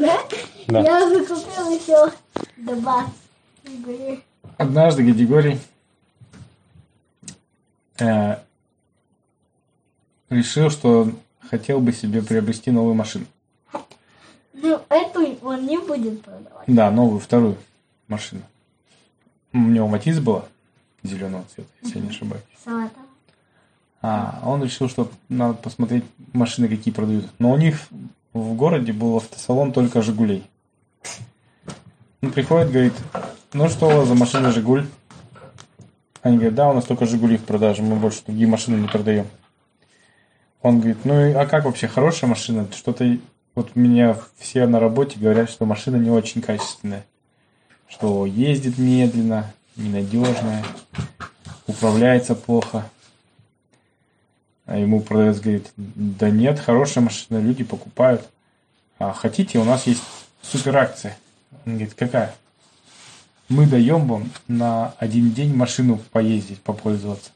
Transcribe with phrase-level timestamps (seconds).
[0.00, 0.20] да?
[0.68, 0.80] Да.
[0.80, 2.12] Я уже купил еще
[2.56, 3.06] два.
[4.56, 5.60] Однажды Гадигорий
[7.98, 8.36] э,
[10.28, 11.10] решил, что
[11.40, 13.26] хотел бы себе приобрести новую машину.
[14.54, 16.64] Ну, эту он не будет продавать.
[16.66, 17.56] Да, новую, вторую
[18.08, 18.42] машину.
[19.52, 20.44] У него Матис была
[21.02, 22.44] зеленого цвета, если я не ошибаюсь.
[22.64, 23.00] Салата.
[24.02, 27.26] А он решил, что надо посмотреть машины, какие продают.
[27.38, 27.78] Но у них
[28.32, 30.48] в городе был автосалон только Жигулей.
[32.22, 32.94] Он приходит, говорит,
[33.52, 34.86] ну что у вас за машина Жигуль?
[36.22, 39.26] Они говорят, да, у нас только Жигули в продаже, мы больше другие машины не продаем.
[40.62, 42.68] Он говорит, ну а как вообще, хорошая машина?
[42.74, 43.16] Что-то,
[43.54, 47.06] вот меня все на работе говорят, что машина не очень качественная.
[47.88, 50.64] Что ездит медленно, ненадежная,
[51.66, 52.84] управляется плохо.
[54.70, 58.30] А ему продавец говорит, да нет, хорошая машина, люди покупают.
[59.00, 60.00] А хотите, у нас есть
[60.42, 61.18] супер акция.
[61.66, 62.36] Он говорит, какая?
[63.48, 67.32] Мы даем вам на один день машину поездить, попользоваться.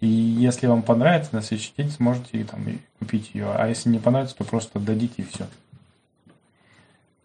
[0.00, 2.62] И если вам понравится, на следующий день сможете там
[2.98, 3.50] купить ее.
[3.54, 5.46] А если не понравится, то просто отдадите и все.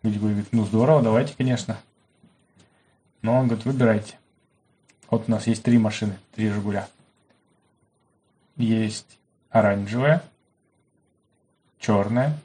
[0.01, 1.77] Люди говорят, ну здорово, давайте, конечно.
[3.21, 4.13] Но он говорит, выбирайте.
[5.09, 6.87] Вот у нас есть три машины, три Жигуля.
[8.55, 9.17] Есть
[9.55, 10.21] оранжевая,
[11.79, 12.37] черная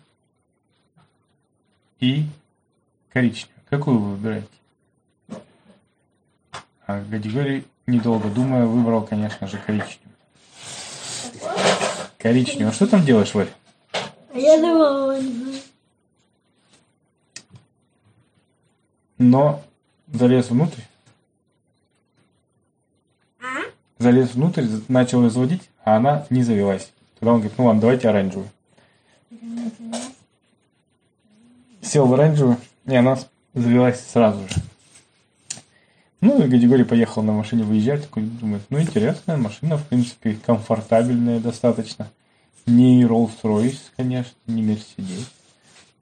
[1.99, 2.27] и
[3.13, 3.65] коричневая.
[3.69, 4.49] Какую вы выбираете?
[6.87, 10.15] А Гадигорий, недолго думая, выбрал, конечно же, коричневую.
[12.17, 12.69] Коричневую.
[12.69, 13.53] А что там делаешь, Варь?
[14.33, 15.19] А я думала.
[19.19, 19.65] Но
[20.13, 20.83] залез внутрь.
[23.41, 23.63] А?
[23.99, 26.93] Залез внутрь, начал разводить, а она не завелась.
[27.21, 28.49] Тогда он говорит, ну ладно, давайте оранжевую.
[31.83, 33.19] Сел в оранжевую, и она
[33.53, 34.55] завелась сразу же.
[36.23, 41.41] Ну, и Гадигорий поехал на машине выезжать, такой думает, ну, интересная машина, в принципе, комфортабельная
[41.41, 42.11] достаточно.
[42.67, 45.27] Не Rolls-Royce, конечно, не Mercedes,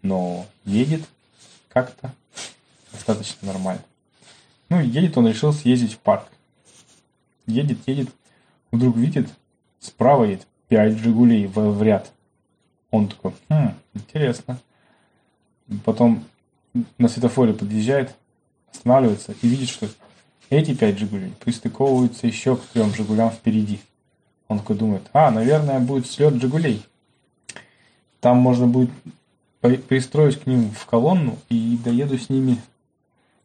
[0.03, 1.03] но едет
[1.69, 2.13] как-то
[2.93, 3.83] достаточно нормально.
[4.69, 6.29] Ну, едет он, решил съездить в парк.
[7.47, 8.09] Едет, едет,
[8.71, 9.29] вдруг видит,
[9.81, 12.13] справа едет пять «Жигулей» в, в ряд.
[12.91, 14.59] Он такой, хм, интересно.
[15.85, 16.25] Потом
[16.97, 18.15] на светофоре подъезжает,
[18.73, 19.89] останавливается и видит, что
[20.51, 23.81] эти пять «Жигулей» пристыковываются еще к трем «Жигулям» впереди.
[24.49, 26.85] Он такой думает, а, наверное, будет слет «Жигулей».
[28.21, 28.91] Там можно будет
[29.61, 32.59] при- пристроить к ним в колонну и доеду с ними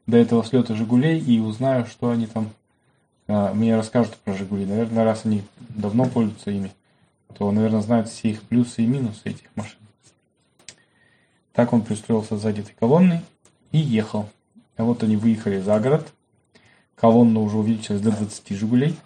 [0.08, 2.52] до этого слета «Жигулей» и узнаю, что они там
[3.28, 4.66] а, мне расскажут про «Жигули».
[4.66, 6.72] Наверное, раз они давно пользуются ими,
[7.38, 9.80] то, наверное, знают все их плюсы и минусы этих машин.
[11.54, 13.22] Так он пристроился сзади этой колонны
[13.72, 14.30] и ехал.
[14.76, 16.12] А вот они выехали за город.
[16.96, 18.98] Колонна уже увеличилась до 20 «Жигулей».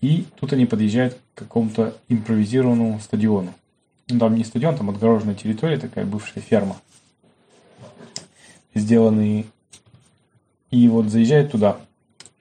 [0.00, 3.52] И тут они подъезжают к какому-то импровизированному стадиону.
[4.08, 6.76] Ну, там не стадион, там отгороженная территория, такая бывшая ферма.
[8.74, 9.46] Сделанные...
[10.70, 11.80] И вот заезжает туда,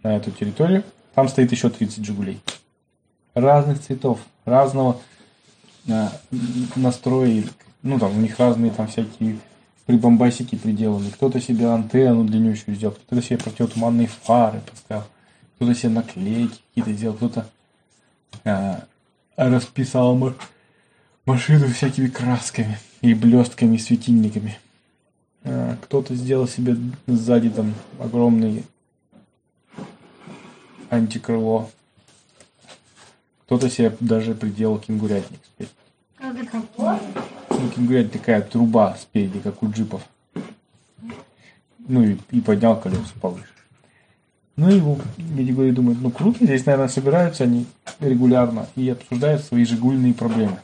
[0.03, 0.83] на эту территорию.
[1.15, 2.41] Там стоит еще 30 «Жигулей».
[3.37, 4.99] Разных цветов, разного
[5.87, 6.11] а,
[6.75, 7.43] настроя.
[7.83, 9.37] Ну, там у них разные там всякие
[9.85, 11.11] прибамбасики приделаны.
[11.11, 15.03] Кто-то себе антенну длиннющую сделал, кто-то себе противотуманные фары поставил,
[15.55, 17.47] кто-то себе наклейки какие-то сделал, кто-то
[18.43, 18.85] а,
[19.35, 20.33] расписал ма-
[21.25, 24.57] машину всякими красками и блестками, светильниками.
[25.43, 28.65] А, Кто-то сделал себе сзади там огромный
[30.89, 31.69] антикрыло.
[33.47, 35.71] Кто-то себе даже приделал кенгурятник спереди.
[36.17, 36.61] Как это?
[37.49, 40.03] Ну, кенгурятник такая труба спереди, как у джипов.
[41.79, 43.47] Ну и, и поднял колеса повыше.
[44.57, 47.65] Ну и вот Гадигорий думает, ну круто, здесь, наверное, собираются они
[48.01, 50.59] регулярно и обсуждают свои жигульные проблемы.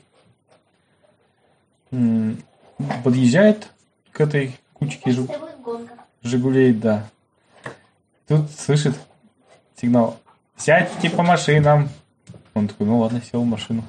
[3.01, 3.69] Подъезжает
[4.11, 5.31] к этой кучке жиг-.
[6.21, 7.07] Жигулей, да.
[8.27, 8.95] Тут слышит
[9.79, 10.19] сигнал.
[10.57, 11.87] Сядьте по машинам.
[12.53, 13.83] Он такой, ну ладно, сел в машину.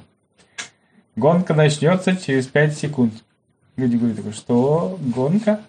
[1.15, 3.13] Гонка начнется через 5 секунд.
[3.77, 5.61] Люди говорят такой, что гонка?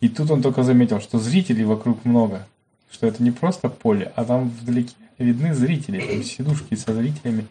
[0.00, 2.46] И тут он только заметил, что зрителей вокруг много.
[2.90, 6.00] Что это не просто поле, а там вдалеке видны зрители.
[6.00, 7.46] Там сидушки со зрителями.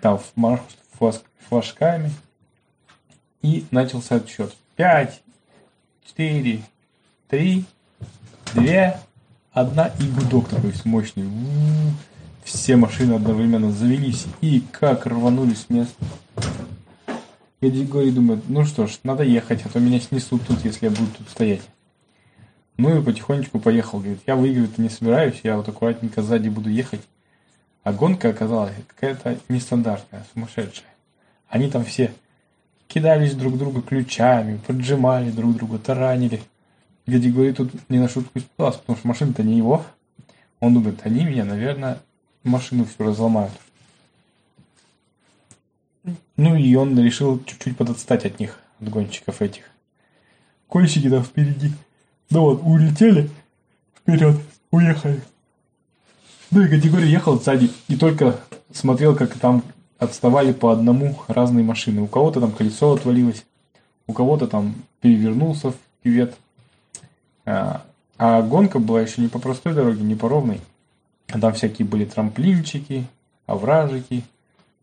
[0.00, 0.60] Там фмаш-
[0.98, 2.10] флас- флажками.
[3.42, 4.56] И начался отсчет.
[4.74, 5.22] Пять,
[6.04, 6.62] четыре,
[7.28, 7.64] три,
[8.54, 8.98] две,
[9.52, 11.24] одна и гудок такой мощный.
[12.48, 16.02] Все машины одновременно завелись и как рванули с места.
[17.60, 21.08] Григорий думает, ну что ж, надо ехать, а то меня снесут тут, если я буду
[21.18, 21.60] тут стоять.
[22.78, 23.98] Ну и потихонечку поехал.
[23.98, 27.02] Говорит, я выигрывать не собираюсь, я вот аккуратненько сзади буду ехать.
[27.82, 30.88] А гонка оказалась какая-то нестандартная, сумасшедшая.
[31.48, 32.14] Они там все
[32.86, 36.40] кидались друг друга ключами, поджимали друг друга, таранили.
[37.06, 39.84] Дядя тут не на шутку испугался, потому что машина-то не его.
[40.60, 41.98] Он думает, они меня, наверное,
[42.44, 43.52] машину всю разломают.
[46.36, 49.64] Ну и он решил чуть-чуть подотстать от них, от гонщиков этих.
[50.68, 51.72] Кольщики там впереди.
[52.30, 53.30] Ну вот, улетели
[53.96, 54.36] вперед,
[54.70, 55.20] уехали.
[56.50, 58.40] Ну и категория ехал сзади и только
[58.72, 59.62] смотрел, как там
[59.98, 62.02] отставали по одному разные машины.
[62.02, 63.44] У кого-то там колесо отвалилось,
[64.06, 66.36] у кого-то там перевернулся в кювет.
[67.44, 67.82] А,
[68.16, 70.60] а гонка была еще не по простой дороге, не по ровной.
[71.28, 73.06] Там всякие были трамплинчики,
[73.46, 74.24] овражики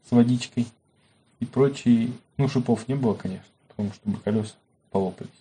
[0.08, 0.68] с водичкой
[1.40, 2.12] и прочие.
[2.38, 4.54] Ну, шипов не было, конечно, потому что бы колеса
[4.92, 5.32] полопались.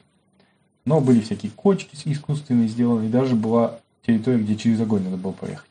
[0.85, 5.33] Но были всякие кочки искусственные сделаны, и даже была территория, где через огонь надо было
[5.33, 5.69] проехать.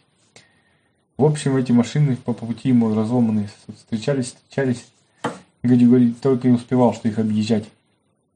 [1.18, 4.86] В общем, эти машины по пути ему разломанные встречались, встречались.
[5.62, 7.70] Гади говорит, только и успевал, что их объезжать.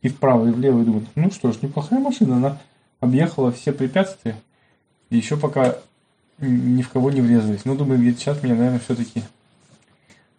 [0.01, 2.61] И вправо, и влево, и думает, ну что ж, неплохая машина, она
[2.99, 4.39] объехала все препятствия,
[5.09, 5.77] и еще пока
[6.39, 7.65] ни в кого не врезались.
[7.65, 9.23] Ну, думаю, где сейчас меня, наверное, все-таки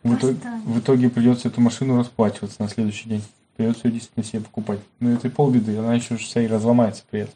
[0.02, 3.24] в итоге, в итоге придется эту машину расплачиваться на следующий день.
[3.56, 4.80] Придется ее действительно себе покупать.
[5.00, 7.34] Но это и полбеды, она еще вся и разломается при этом.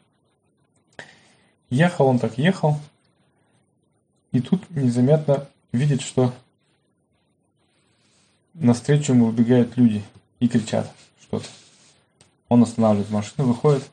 [1.70, 2.78] Ехал он так, ехал.
[4.30, 6.32] И тут незаметно видит, что
[8.54, 10.04] навстречу ему выбегают люди
[10.38, 11.46] и кричат что-то.
[12.48, 13.90] Он останавливает машину, выходит.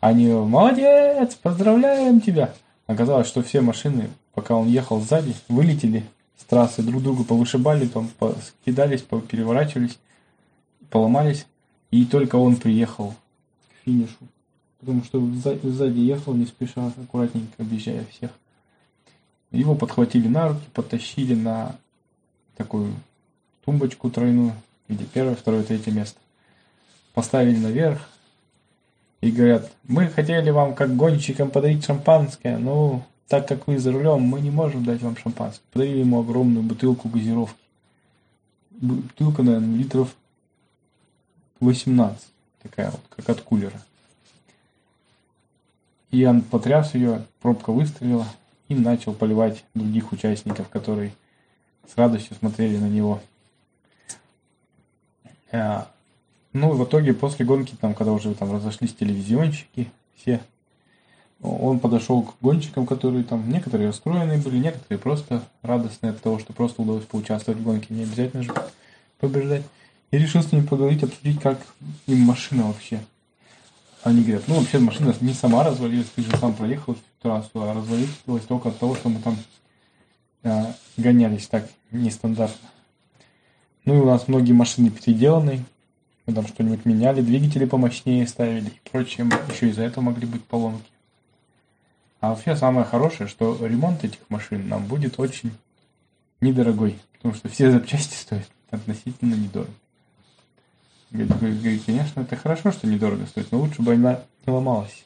[0.00, 1.34] Они «Молодец!
[1.36, 2.54] Поздравляем тебя!»
[2.86, 6.04] Оказалось, что все машины, пока он ехал сзади, вылетели
[6.36, 8.10] с трассы, друг друга повышибали, там,
[8.42, 9.98] скидались, переворачивались,
[10.90, 11.46] поломались.
[11.90, 13.14] И только он приехал
[13.70, 14.16] к финишу.
[14.80, 15.20] Потому что
[15.62, 18.30] сзади ехал не спеша, аккуратненько объезжая всех.
[19.50, 21.76] Его подхватили на руки, потащили на
[22.56, 22.92] такую
[23.64, 24.52] тумбочку тройную,
[24.88, 26.18] где первое, второе, третье место.
[27.14, 28.08] Поставили наверх
[29.24, 34.20] и говорят, мы хотели вам как гонщикам подарить шампанское, но так как вы за рулем,
[34.20, 35.64] мы не можем дать вам шампанское.
[35.72, 37.56] Подарили ему огромную бутылку газировки.
[38.72, 40.14] Бутылка, наверное, литров
[41.60, 42.22] 18,
[42.62, 43.80] такая вот, как от кулера.
[46.10, 48.26] И он потряс ее, пробка выстрелила
[48.68, 51.14] и начал поливать других участников, которые
[51.90, 53.22] с радостью смотрели на него.
[56.54, 60.40] Ну, в итоге, после гонки, там, когда уже там разошлись телевизионщики, все,
[61.42, 66.52] он подошел к гонщикам, которые там, некоторые расстроенные были, некоторые просто радостные от того, что
[66.52, 68.54] просто удалось поучаствовать в гонке, не обязательно же
[69.18, 69.64] побеждать.
[70.12, 71.58] И решил с ними поговорить, обсудить, как
[72.06, 73.00] им машина вообще.
[74.04, 77.74] Они говорят, ну вообще машина не сама развалилась, ты же сам проехал эту трассу, а
[77.74, 79.36] развалилась только от того, что мы там
[80.44, 82.68] э, гонялись так нестандартно.
[83.84, 85.64] Ну и у нас многие машины переделаны,
[86.26, 90.90] мы там что-нибудь меняли, двигатели помощнее ставили и прочее, еще из-за этого могли быть поломки.
[92.20, 95.52] А вообще самое хорошее, что ремонт этих машин нам будет очень
[96.40, 99.70] недорогой, потому что все запчасти стоят относительно недорого.
[101.10, 105.04] Говорит, конечно, это хорошо, что недорого стоит, но лучше бы она не ломалась,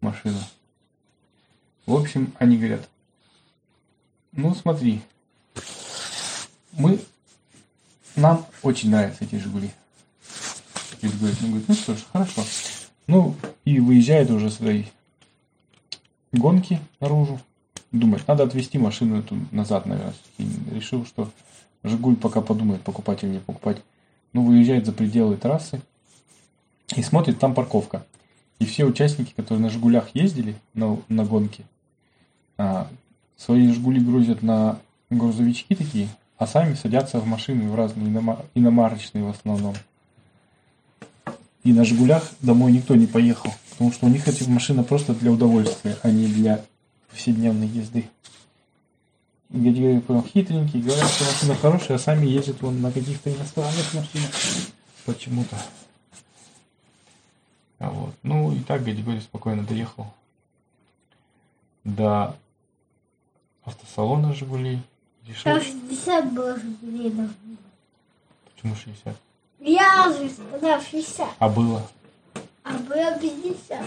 [0.00, 0.38] машина.
[1.86, 2.88] В общем, они говорят,
[4.32, 5.02] ну смотри,
[6.72, 7.00] мы,
[8.14, 9.72] нам очень нравятся эти Жигули.
[11.02, 12.42] Говорит, говорит, ну, говорит, ну что ж, хорошо.
[13.06, 14.84] Ну, и выезжает уже свои
[16.32, 17.40] гонки наружу.
[17.92, 20.14] Думает, надо отвезти машину эту назад, наверное.
[20.38, 21.30] И решил, что
[21.82, 23.82] Жигуль пока подумает, покупать или не покупать
[24.32, 25.80] ну, выезжает за пределы трассы
[26.96, 28.06] и смотрит, там парковка.
[28.58, 31.64] И все участники, которые на «Жигулях» ездили на, на гонки,
[32.58, 32.88] а,
[33.36, 34.78] свои «Жигули» грузят на
[35.08, 39.74] грузовички такие, а сами садятся в машины в разные инома, иномарочные в основном.
[41.62, 45.30] И на «Жигулях» домой никто не поехал, потому что у них эти машины просто для
[45.30, 46.64] удовольствия, а не для
[47.10, 48.08] повседневной езды.
[49.50, 54.30] Гадюки прям хитренькие, говорят, что машина хорошая, а сами ездят вон на каких-то иностранных машинах
[55.04, 55.56] почему-то.
[57.78, 58.14] А вот.
[58.22, 60.06] Ну и так Гадигорий спокойно доехал
[61.84, 62.36] до
[63.64, 64.82] автосалона Жигулей.
[65.26, 65.44] Решил...
[65.44, 67.28] Там 60 было Жигулей
[68.54, 69.16] Почему 60?
[69.60, 71.28] Я же сказал 60.
[71.38, 71.86] А было?
[72.64, 73.78] А было 50.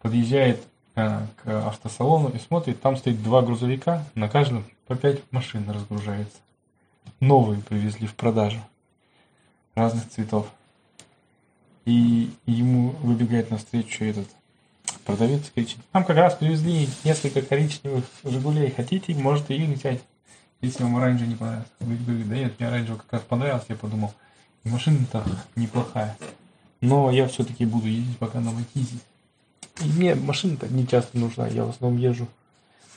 [0.00, 0.62] Подъезжает
[0.96, 6.36] э, к автосалону и смотрит, там стоит два грузовика, на каждом по пять машин разгружается.
[7.20, 8.60] Новые привезли в продажу.
[9.74, 10.46] разных цветов.
[11.86, 14.28] И ему выбегает навстречу этот
[15.04, 18.70] продавец и кричит, нам как раз привезли несколько коричневых «Жигулей».
[18.70, 20.02] Хотите, можете их взять,
[20.60, 21.70] если вам оранжевый не понравился.
[21.80, 24.14] Говорит, говорит, да нет, мне оранжевый как раз понравился, я подумал,
[24.64, 25.24] машина-то
[25.56, 26.16] неплохая.
[26.80, 28.98] Но я все-таки буду ездить пока на Матизе.
[29.80, 32.28] И мне машина-то не часто нужна, я в основном езжу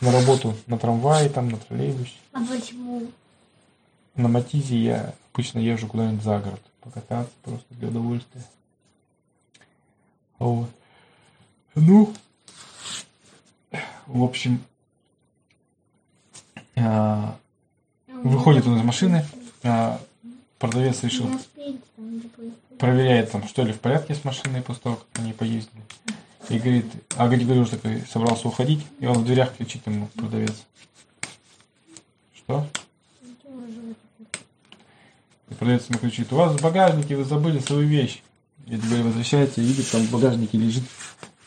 [0.01, 2.13] на работу на трамвае, там, на троллейбусе.
[2.33, 3.07] А почему?
[4.15, 8.43] На Матизе я обычно езжу куда-нибудь за город, покататься просто для удовольствия.
[10.39, 10.69] Вот.
[11.75, 12.13] Ну,
[14.05, 14.63] в общем,
[16.75, 17.37] а,
[18.07, 19.25] выходит он из машины,
[20.59, 21.81] продавец решил, там заплатить.
[22.79, 25.81] проверяет там, что ли в порядке с машиной после того, как они поездили.
[26.49, 26.85] И говорит,
[27.17, 30.55] а Григорий такой собрался уходить, и он в дверях кричит ему, продавец.
[32.33, 32.67] Что?
[35.49, 38.21] И продавец ему кричит, у вас в багажнике вы забыли свою вещь.
[38.65, 40.83] И теперь возвращаете, и видит, там в багажнике лежит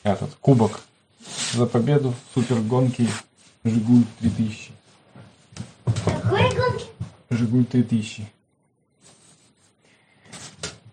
[0.03, 0.81] этот кубок
[1.53, 3.09] за победу в супергонке
[3.65, 4.71] Жигуль 3000.
[5.85, 6.87] Какой гонки?
[7.29, 8.27] Жигуль 3000.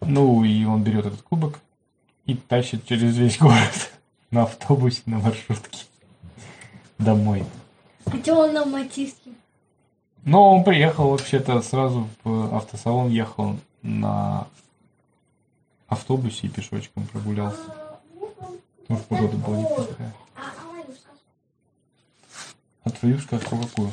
[0.08, 1.60] Ну, и он берет этот кубок
[2.26, 3.92] и тащит через весь город
[4.32, 5.86] на автобусе, на маршрутке
[6.98, 7.44] домой.
[8.06, 9.32] А что он на матиске?
[10.24, 14.48] Но он приехал вообще-то сразу в автосалон, ехал на
[15.88, 17.60] автобусе и пешочком прогулялся.
[18.82, 20.14] Потому что погода была неплохая.
[20.36, 21.20] А, а сказку?
[22.84, 23.92] А твою сказку какую?